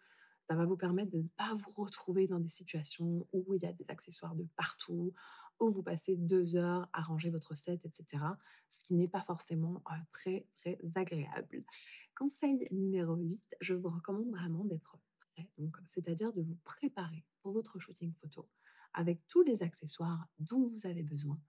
ça 0.48 0.56
va 0.56 0.66
vous 0.66 0.78
permettre 0.78 1.12
de 1.12 1.20
ne 1.20 1.28
pas 1.38 1.54
vous 1.56 1.72
retrouver 1.72 2.28
dans 2.28 2.40
des 2.40 2.50
situations 2.50 3.28
où 3.32 3.54
il 3.54 3.64
y 3.64 3.66
a 3.66 3.74
des 3.74 3.86
accessoires 3.90 4.36
de 4.36 4.46
partout, 4.56 5.14
où 5.60 5.70
vous 5.70 5.84
passez 5.84 6.16
deux 6.16 6.56
heures 6.56 6.90
à 6.94 7.02
ranger 7.02 7.30
votre 7.30 7.56
set, 7.56 7.86
etc. 7.86 8.24
Ce 8.70 8.82
qui 8.84 8.96
n'est 8.96 9.08
pas 9.08 9.22
forcément 9.22 9.84
euh, 9.92 9.96
très, 10.12 10.48
très 10.56 10.78
agréable. 10.96 11.64
Conseil 12.18 12.68
numéro 12.72 13.16
8, 13.16 13.56
je 13.62 13.74
vous 13.74 13.90
recommande 13.90 14.30
vraiment 14.32 14.66
d'être 14.66 14.98
prêt, 15.20 15.50
c'est-à-dire 15.86 16.34
de 16.34 16.42
vous 16.42 16.58
préparer 16.64 17.26
pour 17.42 17.52
votre 17.52 17.80
shooting 17.80 18.14
photo 18.22 18.50
avec 18.94 19.26
tous 19.28 19.44
les 19.44 19.64
accessoires 19.64 20.28
dont 20.40 20.68
vous 20.68 20.86
avez 20.86 21.04
besoin 21.04 21.40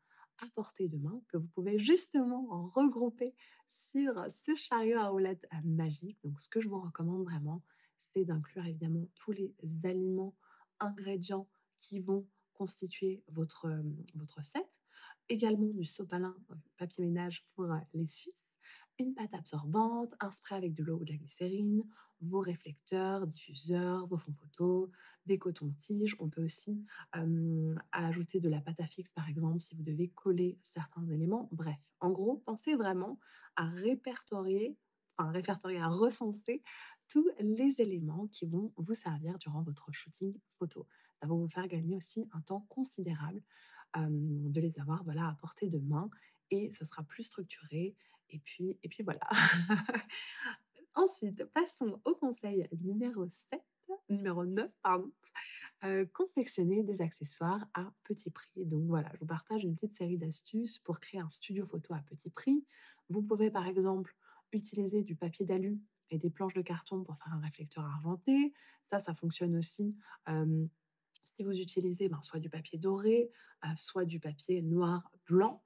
à 0.43 0.47
portée 0.55 0.89
de 0.89 0.99
main 0.99 1.23
que 1.29 1.37
vous 1.37 1.49
pouvez 1.49 1.79
justement 1.79 2.71
regrouper 2.75 3.35
sur 3.69 4.27
ce 4.31 4.55
chariot 4.55 4.99
à 4.99 5.09
roulettes 5.09 5.47
euh, 5.53 5.57
magique. 5.65 6.19
Donc, 6.25 6.41
ce 6.41 6.49
que 6.49 6.61
je 6.61 6.69
vous 6.69 6.81
recommande 6.81 7.25
vraiment, 7.25 7.63
c'est 7.97 8.25
d'inclure 8.25 8.67
évidemment 8.67 9.09
tous 9.15 9.33
les 9.33 9.55
aliments, 9.85 10.35
ingrédients 10.81 11.49
qui 11.79 12.01
vont 12.01 12.27
constituer 12.55 13.23
votre, 13.29 13.67
euh, 13.67 13.83
votre 14.15 14.43
set. 14.43 14.83
Également 15.29 15.69
du 15.69 15.85
sopalin, 15.85 16.37
euh, 16.51 16.55
papier 16.77 17.05
ménage 17.05 17.47
pour 17.55 17.69
les 17.95 18.07
suisses 18.07 18.52
une 19.03 19.15
pâte 19.15 19.35
absorbante, 19.35 20.15
un 20.21 20.31
spray 20.31 20.57
avec 20.57 20.75
de 20.75 20.83
l'eau 20.83 20.99
ou 20.99 21.05
de 21.05 21.13
la 21.13 21.19
glycérine, 21.19 21.85
vos 22.21 22.41
réflecteurs, 22.41 23.27
diffuseurs, 23.27 24.07
vos 24.07 24.17
fonds 24.17 24.33
photos, 24.33 24.89
des 25.27 25.39
cotons-tiges. 25.39 26.17
On 26.21 26.29
peut 26.29 26.45
aussi 26.45 26.85
ajouter 27.93 28.41
de 28.41 28.49
la 28.49 28.61
pâte 28.61 28.81
à 28.81 28.87
fixe, 28.87 29.13
par 29.13 29.29
exemple, 29.29 29.61
si 29.61 29.75
vous 29.75 29.83
devez 29.83 30.09
coller 30.09 30.59
certains 30.63 31.07
éléments. 31.09 31.49
Bref, 31.53 31.81
en 32.01 32.11
gros, 32.11 32.37
pensez 32.45 32.75
vraiment 32.77 33.19
à 33.57 33.69
répertorier, 33.69 34.77
enfin 35.19 35.31
répertorier, 35.31 35.79
à 35.79 35.89
recenser 35.89 36.63
tous 37.09 37.29
les 37.41 37.81
éléments 37.81 38.29
qui 38.29 38.47
vont 38.47 38.73
vous 38.77 38.95
servir 38.95 39.37
durant 39.39 39.63
votre 39.63 39.93
shooting 39.93 40.35
photo. 40.59 40.87
Ça 41.21 41.27
va 41.27 41.35
vous 41.35 41.49
faire 41.49 41.69
gagner 41.69 41.97
aussi 41.97 42.29
un 42.33 42.41
temps 42.41 42.65
considérable 42.69 43.43
de 43.97 44.61
les 44.61 44.79
avoir, 44.79 45.05
voilà, 45.05 45.29
à 45.29 45.35
portée 45.35 45.69
de 45.69 45.79
main 45.79 46.09
et 46.51 46.71
ça 46.71 46.85
sera 46.85 47.03
plus 47.03 47.25
structuré 47.25 47.95
et 48.33 48.39
puis 48.39 48.79
et 48.83 48.89
puis 48.89 49.03
voilà. 49.03 49.29
Ensuite, 50.95 51.45
passons 51.55 52.01
au 52.05 52.15
conseil 52.15 52.69
numéro 52.83 53.27
7, 53.27 53.63
numéro 54.11 54.45
9 54.45 54.71
pardon, 54.83 55.11
heu, 55.85 56.07
confectionner 56.13 56.83
des 56.83 57.01
accessoires 57.01 57.67
à 57.75 57.93
petit 58.05 58.31
prix. 58.31 58.51
Donc 58.57 58.87
voilà, 58.87 59.11
je 59.15 59.21
vous 59.21 59.27
partage 59.27 59.65
une 59.65 59.75
petite 59.75 59.95
série 59.95 60.19
d'astuces 60.19 60.79
pour 60.79 61.01
créer 61.01 61.21
un 61.21 61.31
studio 61.31 61.65
photo 61.65 61.95
à 61.95 62.01
petit 62.01 62.31
prix. 62.31 62.65
Vous 63.09 63.23
pouvez 63.23 63.51
par 63.51 63.67
exemple 63.67 64.15
utiliser 64.53 65.03
du 65.03 65.17
papier 65.17 65.47
d'alu 65.47 65.81
et 66.11 66.19
des 66.19 66.31
planches 66.31 66.55
de 66.55 66.63
carton 66.63 67.05
pour 67.05 67.17
faire 67.17 67.33
un 67.33 67.41
réflecteur 67.41 67.85
argenté. 67.85 68.53
Ça, 68.85 69.01
ça 69.01 69.15
fonctionne 69.15 69.57
aussi, 69.57 69.97
hem, 70.27 70.69
si 71.25 71.43
vous 71.43 71.59
utilisez, 71.59 72.09
ben, 72.09 72.21
soit 72.23 72.41
du 72.41 72.51
papier 72.51 72.79
doré, 72.79 73.31
heu, 73.65 73.69
soit 73.77 74.05
du 74.05 74.21
papier 74.21 74.63
noir 74.63 75.11
blanc. 75.27 75.63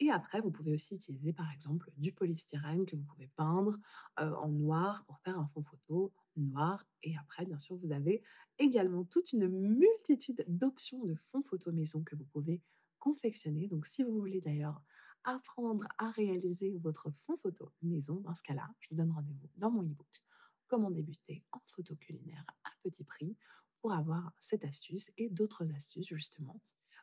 Et 0.00 0.10
après 0.10 0.40
vous 0.40 0.50
pouvez 0.50 0.72
aussi 0.72 0.94
utiliser 0.94 1.32
par 1.32 1.52
exemple 1.52 1.90
du 1.98 2.10
polystyrène 2.10 2.86
que 2.86 2.96
vous 2.96 3.04
pouvez 3.04 3.28
peindre, 3.36 3.76
en 4.16 4.48
noir 4.48 5.04
pour 5.04 5.20
faire 5.20 5.38
un 5.38 5.46
fond 5.46 5.62
photo 5.62 6.12
noir 6.36 6.84
et 7.02 7.14
après 7.18 7.44
bien 7.44 7.58
sûr 7.58 7.76
vous 7.76 7.92
avez 7.92 8.22
également 8.58 9.04
toute 9.04 9.32
une 9.32 9.46
multitude 9.46 10.42
d'options 10.48 11.04
de 11.04 11.14
fonds 11.14 11.42
photo 11.42 11.70
maison 11.70 12.02
que 12.02 12.16
vous 12.16 12.24
pouvez 12.24 12.62
confectionner. 12.98 13.68
Donc 13.68 13.86
si 13.86 14.02
vous 14.02 14.18
voulez 14.18 14.40
d'ailleurs 14.40 14.82
apprendre 15.22 15.86
à 15.98 16.10
réaliser 16.10 16.78
votre 16.78 17.10
fond 17.10 17.36
photo 17.36 17.70
maison, 17.82 18.20
dans 18.20 18.34
ce 18.34 18.42
cas-là, 18.42 18.68
je 18.80 18.88
vous 18.90 18.96
donne 18.96 19.12
rendez-vous 19.12 19.50
dans 19.56 19.70
mon 19.70 19.82
e-book 19.82 20.22
«Comment 20.66 20.90
débuter 20.90 21.44
en 21.52 21.60
photo 21.66 21.94
culinaire 21.96 22.44
à 22.64 22.70
petit 22.82 23.04
prix» 23.04 23.36
pour 23.86 23.94
avoir 23.94 24.32
cette 24.40 24.64
astuce 24.64 25.12
et 25.16 25.28
d'autres 25.28 25.64
astuces 25.72 26.08
justement 26.08 26.60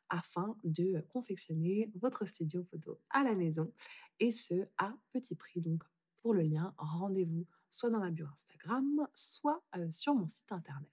afin 0.09 0.57
de 0.65 0.99
confectionner 1.07 1.89
votre 1.95 2.25
studio 2.25 2.61
photo 2.65 2.99
à 3.09 3.23
la 3.23 3.35
maison 3.35 3.71
et 4.19 4.31
ce 4.31 4.67
à 4.77 4.93
petit 5.13 5.33
prix. 5.33 5.61
Donc 5.61 5.85
pour 6.21 6.33
le 6.33 6.41
lien, 6.41 6.75
rendez-vous 6.77 7.47
soit 7.69 7.89
dans 7.89 7.99
ma 7.99 8.11
bio 8.11 8.27
Instagram, 8.33 9.07
soit 9.13 9.63
euh, 9.77 9.89
sur 9.91 10.13
mon 10.13 10.27
site 10.27 10.51
internet. 10.51 10.91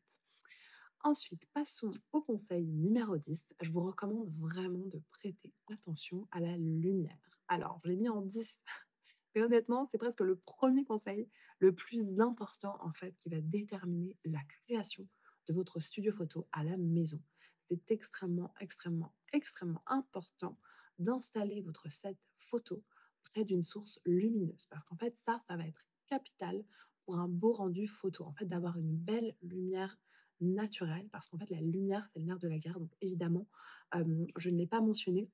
Ensuite, 1.03 1.45
passons 1.55 1.93
au 2.13 2.21
conseil 2.23 2.67
numéro 2.67 3.17
10. 3.17 3.55
Je 3.61 3.73
vous 3.73 3.81
recommande 3.81 4.33
vraiment 4.39 4.87
de 4.87 5.03
prêter 5.11 5.53
attention 5.73 6.29
à 6.31 6.39
la 6.39 6.57
lumière. 6.57 7.41
Alors, 7.49 7.81
je 7.83 7.89
l'ai 7.89 7.97
mis 7.97 8.09
en 8.09 8.23
10, 8.23 8.61
mais 9.35 9.43
honnêtement, 9.43 9.87
c'est 9.87 9.99
presque 9.99 10.21
le 10.21 10.37
premier 10.37 10.85
conseil, 10.85 11.29
le 11.59 11.75
plus 11.75 12.21
important 12.21 12.79
en 12.81 12.93
fait, 12.93 13.17
qui 13.19 13.29
va 13.29 13.41
déterminer 13.41 14.17
la 14.25 14.41
création 14.45 15.09
de 15.50 15.54
votre 15.57 15.80
studio 15.80 16.12
photo 16.12 16.47
à 16.52 16.62
la 16.62 16.76
maison. 16.76 17.21
C'est 17.69 17.90
extrêmement, 17.90 18.54
extrêmement, 18.61 19.12
extrêmement 19.33 19.83
important 19.87 20.57
d'installer 20.99 21.61
votre 21.61 21.90
set 21.90 22.16
photo 22.37 22.85
près 23.23 23.45
d'une 23.45 23.64
source 23.64 24.00
lumineuse 24.07 24.66
parce 24.66 24.85
qu'en 24.85 24.97
fait, 24.97 25.16
ça, 25.16 25.40
ça 25.49 25.57
va 25.57 25.66
être 25.66 25.85
capital 26.07 26.64
pour 27.04 27.19
un 27.19 27.26
beau 27.28 27.52
rendu 27.52 27.88
photo. 27.88 28.25
En 28.25 28.33
fait, 28.33 28.47
d'avoir 28.47 28.78
une 28.78 28.97
belle 28.97 29.35
lumière 29.42 29.99
naturelle 30.40 31.09
parce 31.11 31.26
qu'en 31.26 31.38
fait, 31.38 31.50
la 31.50 31.61
lumière, 31.61 32.09
c'est 32.12 32.21
le 32.21 32.26
nerf 32.26 32.38
de 32.38 32.49
la 32.49 32.59
guerre. 32.59 32.78
Donc, 32.78 32.92
évidemment, 33.00 33.49
euh, 33.97 34.26
je 34.37 34.50
ne 34.50 34.57
l'ai 34.57 34.69
pas 34.69 34.80
mentionné, 34.80 35.28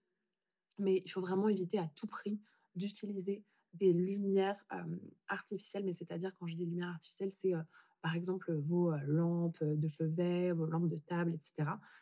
mais 0.79 1.03
il 1.05 1.11
faut 1.11 1.21
vraiment 1.21 1.49
éviter 1.49 1.79
à 1.79 1.89
tout 1.95 2.07
prix 2.07 2.41
d'utiliser 2.75 3.45
des 3.75 3.93
lumières 3.93 4.65
euh, 4.73 4.97
artificielles. 5.29 5.85
Mais 5.85 5.93
c'est-à-dire, 5.93 6.35
quand 6.39 6.47
je 6.47 6.57
dis 6.57 6.65
lumière 6.65 6.89
artificielle, 6.89 7.33
c'est 7.33 7.55
euh, 7.55 7.63
par 8.07 8.15
exemple 8.15 8.53
vos 8.53 8.93
lampes 9.09 9.65
de 9.65 9.89
chevet, 9.89 10.53
vos 10.53 10.67
lampes 10.67 10.89
de 10.89 11.01
table, 11.09 11.35
etc. 11.35 11.53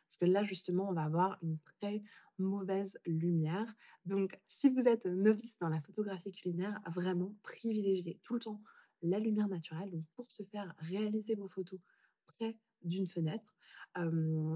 Parce 0.06 0.18
que 0.20 0.26
là, 0.26 0.44
justement, 0.44 0.90
on 0.90 0.92
va 0.92 1.04
avoir 1.04 1.38
une 1.40 1.58
très 1.80 2.02
mauvaise 2.36 2.98
lumière. 3.06 3.74
Donc, 4.04 4.38
si 4.46 4.68
vous 4.68 4.82
êtes 4.82 5.06
novice 5.06 5.56
dans 5.60 5.70
la 5.70 5.80
photographie 5.80 6.30
culinaire, 6.30 6.78
vraiment 6.92 7.34
privilégiez 7.42 8.20
tout 8.22 8.34
le 8.34 8.40
temps 8.40 8.60
la 9.00 9.18
lumière 9.18 9.48
naturelle. 9.48 9.90
Donc, 9.92 10.04
pour 10.14 10.30
se 10.30 10.42
faire 10.42 10.74
réaliser 10.76 11.36
vos 11.36 11.48
photos 11.48 11.80
près 12.26 12.58
d'une 12.82 13.06
fenêtre. 13.06 13.54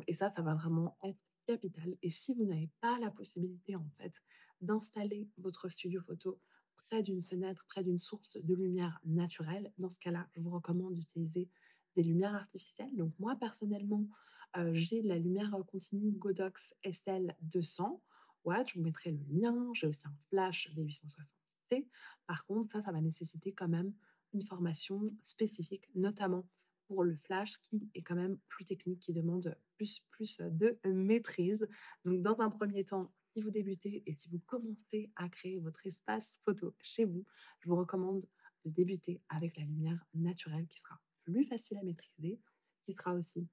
Et 0.06 0.12
ça, 0.12 0.28
ça 0.28 0.42
va 0.42 0.54
vraiment 0.54 0.98
être 1.02 1.18
capital. 1.46 1.96
Et 2.02 2.10
si 2.10 2.34
vous 2.34 2.44
n'avez 2.44 2.68
pas 2.82 2.98
la 2.98 3.10
possibilité, 3.10 3.74
en 3.74 3.88
fait, 3.96 4.12
d'installer 4.60 5.30
votre 5.38 5.70
studio 5.70 6.02
photo 6.02 6.38
près 6.78 7.02
d'une 7.02 7.22
fenêtre, 7.22 7.64
près 7.68 7.82
d'une 7.84 7.98
source 7.98 8.36
de 8.42 8.54
lumière 8.54 9.00
naturelle, 9.04 9.72
dans 9.78 9.90
ce 9.90 9.98
cas-là, 9.98 10.26
je 10.34 10.40
vous 10.40 10.50
recommande 10.50 10.94
d'utiliser 10.94 11.48
des 11.96 12.02
lumières 12.02 12.34
artificielles. 12.34 12.94
Donc 12.96 13.12
moi, 13.18 13.36
personnellement, 13.36 14.08
euh, 14.56 14.70
j'ai 14.72 15.02
de 15.02 15.08
la 15.08 15.18
lumière 15.18 15.54
continue 15.66 16.12
Godox 16.12 16.74
SL 16.84 17.36
200 17.42 18.02
watts. 18.44 18.70
Je 18.70 18.78
vous 18.78 18.84
mettrai 18.84 19.10
le 19.10 19.20
lien. 19.28 19.70
J'ai 19.74 19.86
aussi 19.86 20.06
un 20.06 20.14
flash 20.30 20.70
V860C. 20.74 21.86
Par 22.26 22.46
contre, 22.46 22.70
ça, 22.70 22.82
ça 22.82 22.92
va 22.92 23.00
nécessiter 23.00 23.52
quand 23.52 23.68
même 23.68 23.92
une 24.32 24.42
formation 24.42 25.02
spécifique, 25.22 25.88
notamment 25.94 26.46
pour 26.86 27.04
le 27.04 27.16
flash 27.16 27.58
qui 27.58 27.90
est 27.94 28.02
quand 28.02 28.14
même 28.14 28.38
plus 28.48 28.64
technique, 28.64 29.00
qui 29.00 29.12
demande 29.12 29.56
plus, 29.76 30.06
plus 30.10 30.40
de 30.40 30.78
maîtrise. 30.86 31.68
Donc, 32.04 32.22
dans 32.22 32.40
un 32.40 32.50
premier 32.50 32.84
temps, 32.84 33.12
si 33.38 33.42
vous 33.42 33.52
débutez 33.52 34.02
et 34.04 34.14
si 34.14 34.28
vous 34.30 34.40
commencez 34.46 35.12
à 35.14 35.28
créer 35.28 35.60
votre 35.60 35.86
espace 35.86 36.40
photo 36.44 36.74
chez 36.80 37.04
vous, 37.04 37.24
je 37.60 37.68
vous 37.68 37.76
recommande 37.76 38.26
de 38.64 38.70
débuter 38.70 39.22
avec 39.28 39.56
la 39.56 39.62
lumière 39.62 40.04
naturelle 40.12 40.66
qui 40.66 40.80
sera 40.80 40.98
plus 41.22 41.44
facile 41.44 41.78
à 41.78 41.84
maîtriser, 41.84 42.40
qui 42.82 42.94
sera 42.94 43.14
aussi 43.14 43.46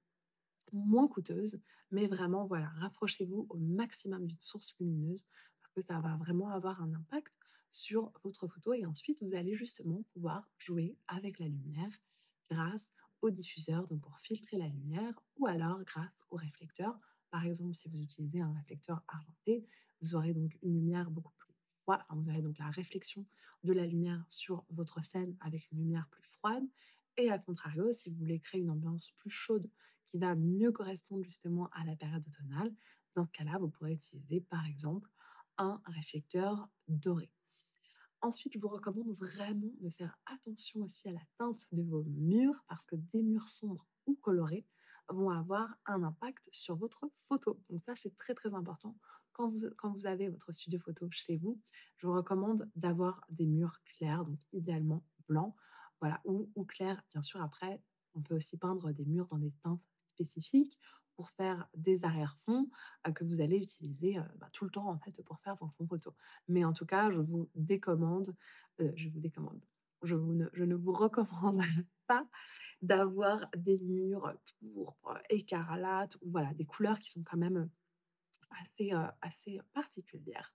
moins 0.72 1.06
coûteuse, 1.06 1.60
mais 1.92 2.08
vraiment, 2.08 2.46
voilà, 2.46 2.66
rapprochez-vous 2.80 3.46
au 3.48 3.56
maximum 3.58 4.26
d'une 4.26 4.40
source 4.40 4.74
lumineuse 4.80 5.24
parce 5.60 5.72
que 5.72 5.82
ça 5.82 6.00
va 6.00 6.16
vraiment 6.16 6.48
avoir 6.48 6.82
un 6.82 6.92
impact 6.92 7.32
sur 7.70 8.10
votre 8.24 8.48
photo 8.48 8.72
et 8.72 8.86
ensuite 8.86 9.22
vous 9.22 9.36
allez 9.36 9.54
justement 9.54 10.02
pouvoir 10.14 10.50
jouer 10.58 10.96
avec 11.06 11.38
la 11.38 11.46
lumière 11.46 11.96
grâce 12.50 12.90
au 13.22 13.30
diffuseur, 13.30 13.86
donc 13.86 14.00
pour 14.00 14.18
filtrer 14.18 14.56
la 14.56 14.66
lumière, 14.66 15.14
ou 15.36 15.46
alors 15.46 15.80
grâce 15.84 16.24
au 16.30 16.34
réflecteur. 16.34 16.98
Par 17.36 17.44
exemple, 17.44 17.74
si 17.74 17.90
vous 17.90 18.00
utilisez 18.00 18.40
un 18.40 18.50
réflecteur 18.54 19.02
argenté, 19.08 19.62
vous 20.00 20.14
aurez 20.14 20.32
donc 20.32 20.56
une 20.62 20.72
lumière 20.72 21.10
beaucoup 21.10 21.34
plus 21.36 21.52
froide, 21.82 22.00
vous 22.08 22.30
aurez 22.30 22.40
donc 22.40 22.56
la 22.56 22.70
réflexion 22.70 23.26
de 23.62 23.74
la 23.74 23.84
lumière 23.84 24.24
sur 24.30 24.64
votre 24.70 25.04
scène 25.04 25.36
avec 25.40 25.70
une 25.70 25.80
lumière 25.80 26.08
plus 26.10 26.22
froide. 26.22 26.64
Et 27.18 27.30
à 27.30 27.38
contrario, 27.38 27.92
si 27.92 28.08
vous 28.08 28.16
voulez 28.16 28.40
créer 28.40 28.62
une 28.62 28.70
ambiance 28.70 29.10
plus 29.18 29.28
chaude 29.28 29.70
qui 30.06 30.16
va 30.16 30.34
mieux 30.34 30.72
correspondre 30.72 31.24
justement 31.24 31.68
à 31.72 31.84
la 31.84 31.94
période 31.94 32.26
automnale, 32.26 32.72
dans 33.14 33.24
ce 33.24 33.32
cas-là, 33.32 33.58
vous 33.58 33.68
pourrez 33.68 33.92
utiliser 33.92 34.40
par 34.40 34.64
exemple 34.64 35.10
un 35.58 35.82
réflecteur 35.84 36.70
doré. 36.88 37.30
Ensuite, 38.22 38.54
je 38.54 38.58
vous 38.58 38.68
recommande 38.68 39.12
vraiment 39.12 39.74
de 39.82 39.90
faire 39.90 40.18
attention 40.24 40.84
aussi 40.84 41.06
à 41.10 41.12
la 41.12 41.26
teinte 41.36 41.66
de 41.70 41.82
vos 41.82 42.02
murs 42.04 42.64
parce 42.66 42.86
que 42.86 42.96
des 42.96 43.22
murs 43.22 43.50
sombres 43.50 43.86
ou 44.06 44.14
colorés 44.14 44.64
vont 45.08 45.30
avoir 45.30 45.68
un 45.86 46.02
impact 46.02 46.48
sur 46.52 46.76
votre 46.76 47.10
photo. 47.24 47.60
Donc 47.70 47.80
ça, 47.80 47.94
c'est 47.96 48.16
très 48.16 48.34
très 48.34 48.54
important. 48.54 48.96
Quand 49.32 49.48
vous, 49.48 49.68
quand 49.76 49.90
vous 49.90 50.06
avez 50.06 50.28
votre 50.28 50.52
studio 50.52 50.78
photo 50.78 51.08
chez 51.10 51.36
vous, 51.36 51.60
je 51.98 52.06
vous 52.06 52.14
recommande 52.14 52.70
d'avoir 52.74 53.24
des 53.28 53.46
murs 53.46 53.80
clairs, 53.84 54.24
donc 54.24 54.38
idéalement 54.52 55.04
blancs, 55.28 55.54
voilà, 56.00 56.20
ou, 56.24 56.50
ou 56.54 56.64
clairs. 56.64 57.02
Bien 57.10 57.22
sûr, 57.22 57.42
après, 57.42 57.82
on 58.14 58.22
peut 58.22 58.34
aussi 58.36 58.56
peindre 58.56 58.92
des 58.92 59.04
murs 59.04 59.26
dans 59.26 59.38
des 59.38 59.52
teintes 59.62 59.86
spécifiques 60.06 60.78
pour 61.16 61.30
faire 61.30 61.68
des 61.74 62.04
arrière-fonds 62.04 62.70
euh, 63.06 63.12
que 63.12 63.24
vous 63.24 63.40
allez 63.40 63.58
utiliser 63.58 64.18
euh, 64.18 64.22
bah, 64.36 64.48
tout 64.52 64.64
le 64.64 64.70
temps 64.70 64.88
en 64.88 64.98
fait 64.98 65.22
pour 65.22 65.40
faire 65.40 65.54
vos 65.56 65.68
fonds 65.68 65.86
photos. 65.86 66.14
Mais 66.48 66.64
en 66.64 66.72
tout 66.72 66.86
cas, 66.86 67.10
je 67.10 67.20
vous 67.20 67.48
décommande, 67.54 68.36
euh, 68.80 68.92
je 68.94 69.08
vous 69.08 69.20
décommande, 69.20 69.60
je, 70.02 70.14
vous 70.14 70.34
ne, 70.34 70.46
je 70.52 70.64
ne 70.64 70.74
vous 70.74 70.92
recommande 70.92 71.62
pas 72.06 72.26
d'avoir 72.82 73.46
des 73.56 73.78
murs 73.78 74.32
pourpres, 74.58 75.18
écarlates, 75.30 76.16
ou 76.22 76.30
voilà, 76.30 76.52
des 76.54 76.66
couleurs 76.66 76.98
qui 76.98 77.10
sont 77.10 77.22
quand 77.22 77.36
même 77.36 77.68
assez, 78.62 78.92
assez 79.20 79.60
particulières. 79.72 80.54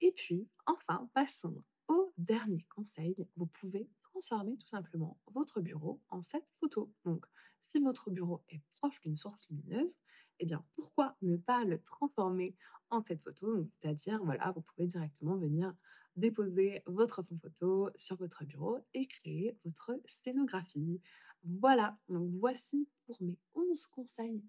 Et 0.00 0.12
puis, 0.12 0.48
enfin, 0.66 1.08
passons 1.14 1.62
au 1.88 2.12
dernier 2.18 2.66
conseil. 2.74 3.16
Vous 3.36 3.46
pouvez 3.46 3.88
transformer 4.02 4.56
tout 4.56 4.66
simplement 4.66 5.18
votre 5.32 5.60
bureau 5.60 6.00
en 6.08 6.22
cette 6.22 6.48
photo. 6.60 6.92
Donc, 7.04 7.24
si 7.60 7.78
votre 7.78 8.10
bureau 8.10 8.42
est 8.48 8.60
proche 8.70 9.00
d'une 9.00 9.16
source 9.16 9.48
lumineuse, 9.48 9.98
eh 10.40 10.46
bien, 10.46 10.64
pourquoi 10.74 11.16
ne 11.22 11.36
pas 11.36 11.64
le 11.64 11.80
transformer 11.80 12.56
en 12.90 13.02
cette 13.02 13.22
photo? 13.22 13.68
C'est-à-dire, 13.70 14.22
voilà, 14.24 14.50
vous 14.52 14.62
pouvez 14.62 14.86
directement 14.86 15.36
venir 15.36 15.72
déposer 16.16 16.82
votre 16.86 17.22
fond 17.22 17.38
photo 17.38 17.90
sur 17.96 18.16
votre 18.16 18.44
bureau 18.44 18.78
et 18.94 19.06
créer 19.06 19.56
votre 19.64 19.98
scénographie. 20.06 21.00
Voilà, 21.44 21.98
donc 22.08 22.30
voici 22.38 22.88
pour 23.06 23.20
mes 23.22 23.38
11 23.54 23.86
conseils 23.86 24.44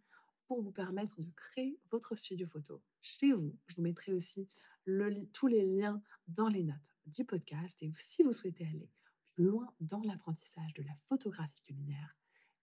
pour 0.47 0.61
vous 0.61 0.71
permettre 0.71 1.21
de 1.21 1.31
créer 1.31 1.79
votre 1.89 2.15
studio 2.15 2.47
photo 2.47 2.81
chez 3.01 3.31
vous. 3.31 3.55
Je 3.67 3.75
vous 3.77 3.81
mettrai 3.81 4.13
aussi 4.13 4.47
tous 5.31 5.47
les 5.47 5.65
liens 5.65 6.01
dans 6.27 6.49
les 6.49 6.63
notes 6.63 6.93
du 7.05 7.23
podcast 7.23 7.81
et 7.81 7.91
si 7.95 8.23
vous 8.23 8.33
souhaitez 8.33 8.65
aller 8.65 8.89
loin 9.37 9.73
dans 9.79 10.01
l'apprentissage 10.01 10.73
de 10.73 10.83
la 10.83 10.93
photographie 11.07 11.61
culinaire 11.65 12.15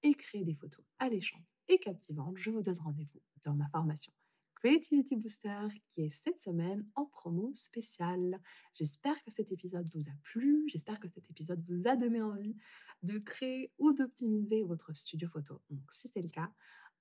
et 0.03 0.15
créer 0.15 0.45
des 0.45 0.55
photos 0.55 0.85
alléchantes 0.99 1.41
et 1.69 1.79
captivantes, 1.79 2.37
je 2.37 2.51
vous 2.51 2.63
donne 2.63 2.79
rendez-vous 2.79 3.23
dans 3.45 3.55
ma 3.55 3.69
formation 3.69 4.13
Creativity 4.61 5.17
Booster 5.17 5.69
qui 5.89 6.03
est 6.03 6.11
cette 6.11 6.39
semaine 6.39 6.87
en 6.95 7.07
promo 7.07 7.51
spéciale. 7.55 8.39
J'espère 8.75 9.15
que 9.25 9.31
cet 9.31 9.51
épisode 9.53 9.89
vous 9.95 10.03
a 10.03 10.13
plu, 10.23 10.65
j'espère 10.67 11.01
que 11.01 11.09
cet 11.09 11.31
épisode 11.31 11.65
vous 11.67 11.89
a 11.89 11.97
donné 11.97 12.21
envie 12.21 12.55
de 13.03 13.17
créer 13.17 13.73
ou 13.79 13.95
d'optimiser 13.95 14.63
votre 14.65 14.95
studio 14.95 15.31
photo. 15.31 15.63
Donc 15.71 15.91
si 15.93 16.09
c'est 16.09 16.21
le 16.21 16.29
cas, 16.29 16.53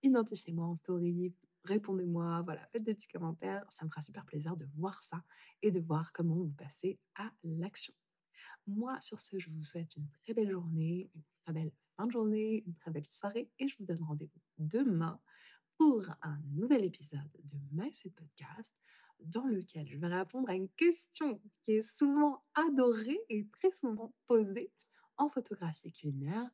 identifiez-moi 0.04 0.68
en 0.68 0.75
story, 0.75 1.34
répondez-moi, 1.66 2.44
voilà, 2.44 2.66
faites 2.68 2.86
des 2.86 2.96
petits 2.96 3.10
commentaires, 3.10 3.70
ça 3.78 3.84
me 3.84 3.89
fera 3.89 4.04
super 4.04 4.25
plaisir 4.25 4.56
de 4.56 4.66
voir 4.78 5.04
ça 5.04 5.22
et 5.62 5.70
de 5.70 5.82
voir 5.82 6.13
comment 6.13 6.36
vous 6.36 6.54
passez 6.58 6.98
à 7.16 7.30
l'action. 7.44 7.94
Moi, 8.68 8.98
sur 9.01 9.20
ce, 9.20 9.38
je 9.38 9.50
vous 9.50 9.63
souhaite 9.63 9.98
une 9.98 10.08
très 10.24 10.34
belle 10.34 10.51
journée, 10.51 11.12
une 11.13 11.24
très 11.44 11.51
belle 11.51 11.74
fin 11.98 12.08
de 12.08 12.12
journée, 12.13 12.63
une 12.66 12.75
très 12.75 12.92
belle 12.92 13.06
soirée 13.06 13.51
et 13.60 13.68
je 13.68 13.75
vous 13.80 13.84
donne 13.84 14.01
rendez-vous 14.04 14.39
demain 14.60 15.20
pour 15.79 16.03
un 16.21 16.38
nouvel 16.55 16.83
épisode 16.83 17.31
de 17.45 17.55
My 17.71 17.89
Podcast 18.13 18.75
dans 19.21 19.45
lequel 19.45 19.88
je 19.88 19.98
vais 19.98 20.07
répondre 20.07 20.50
à 20.50 20.53
une 20.53 20.67
question 20.69 21.41
qui 21.63 21.75
est 21.75 21.81
souvent 21.81 22.43
adorée 22.53 23.19
et 23.29 23.48
très 23.48 23.71
souvent 23.71 24.13
posée 24.27 24.71
en 25.17 25.29
photographie 25.29 25.91
culinaire, 25.93 26.50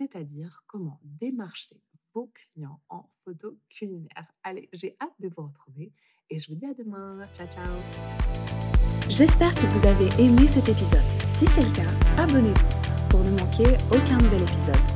c'est-à-dire 0.00 0.64
comment 0.66 1.00
démarcher 1.04 1.82
vos 2.14 2.32
clients 2.34 2.80
en 2.88 3.10
photo 3.24 3.58
culinaire. 3.68 4.32
Allez, 4.42 4.70
j'ai 4.72 4.96
hâte 5.02 5.14
de 5.20 5.28
vous 5.28 5.42
retrouver 5.42 5.92
et 6.30 6.38
je 6.38 6.50
vous 6.50 6.56
dis 6.56 6.66
à 6.66 6.72
demain. 6.72 7.26
Ciao, 7.34 7.46
ciao 7.48 7.76
J'espère 9.08 9.54
que 9.54 9.66
vous 9.66 9.86
avez 9.86 10.08
aimé 10.22 10.46
cet 10.46 10.70
épisode. 10.70 11.04
Si 11.30 11.44
c'est 11.46 11.62
le 11.62 11.72
cas, 11.72 12.22
abonnez-vous 12.22 13.08
pour 13.10 13.20
ne 13.20 13.30
manquer 13.32 13.76
aucun 13.94 14.16
nouvel 14.16 14.42
épisode. 14.42 14.91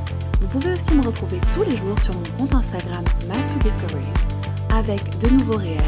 Vous 0.47 0.61
pouvez 0.61 0.71
aussi 0.71 0.93
me 0.93 1.01
retrouver 1.01 1.41
tous 1.53 1.69
les 1.69 1.75
jours 1.75 1.99
sur 1.99 2.13
mon 2.13 2.23
compte 2.37 2.53
Instagram 2.53 3.03
Discoveries 3.61 4.05
avec 4.73 5.19
de 5.19 5.27
nouveaux 5.27 5.57
réels, 5.57 5.81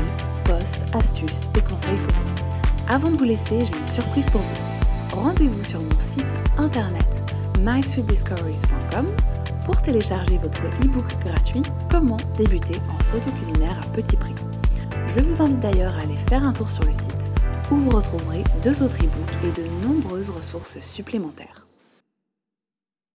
posts, 0.43 0.81
astuces 0.93 1.43
et 1.57 1.61
conseils 1.61 1.95
photo. 1.95 2.17
Avant 2.89 3.09
de 3.09 3.15
vous 3.15 3.23
laisser, 3.23 3.65
j'ai 3.65 3.77
une 3.77 3.85
surprise 3.85 4.29
pour 4.29 4.41
vous. 4.41 5.15
Rendez-vous 5.15 5.63
sur 5.63 5.81
mon 5.81 5.97
site 5.97 6.25
internet 6.57 7.05
mysweetdiscoveries.com 7.61 9.07
pour 9.65 9.81
télécharger 9.81 10.35
votre 10.35 10.61
e-book 10.83 11.07
gratuit 11.21 11.63
Comment 11.89 12.17
débuter 12.37 12.81
en 12.89 13.01
photo 13.05 13.31
culinaire 13.31 13.79
à 13.81 13.87
petit 13.95 14.17
prix. 14.17 14.35
Je 15.15 15.21
vous 15.21 15.41
invite 15.41 15.61
d'ailleurs 15.61 15.95
à 15.95 16.01
aller 16.01 16.17
faire 16.17 16.43
un 16.43 16.51
tour 16.51 16.69
sur 16.69 16.83
le 16.83 16.91
site 16.91 17.31
où 17.71 17.77
vous 17.77 17.91
retrouverez 17.91 18.43
deux 18.61 18.83
autres 18.83 18.97
e-books 18.97 19.39
et 19.45 19.61
de 19.61 19.87
nombreuses 19.87 20.31
ressources 20.31 20.81
supplémentaires. 20.81 21.68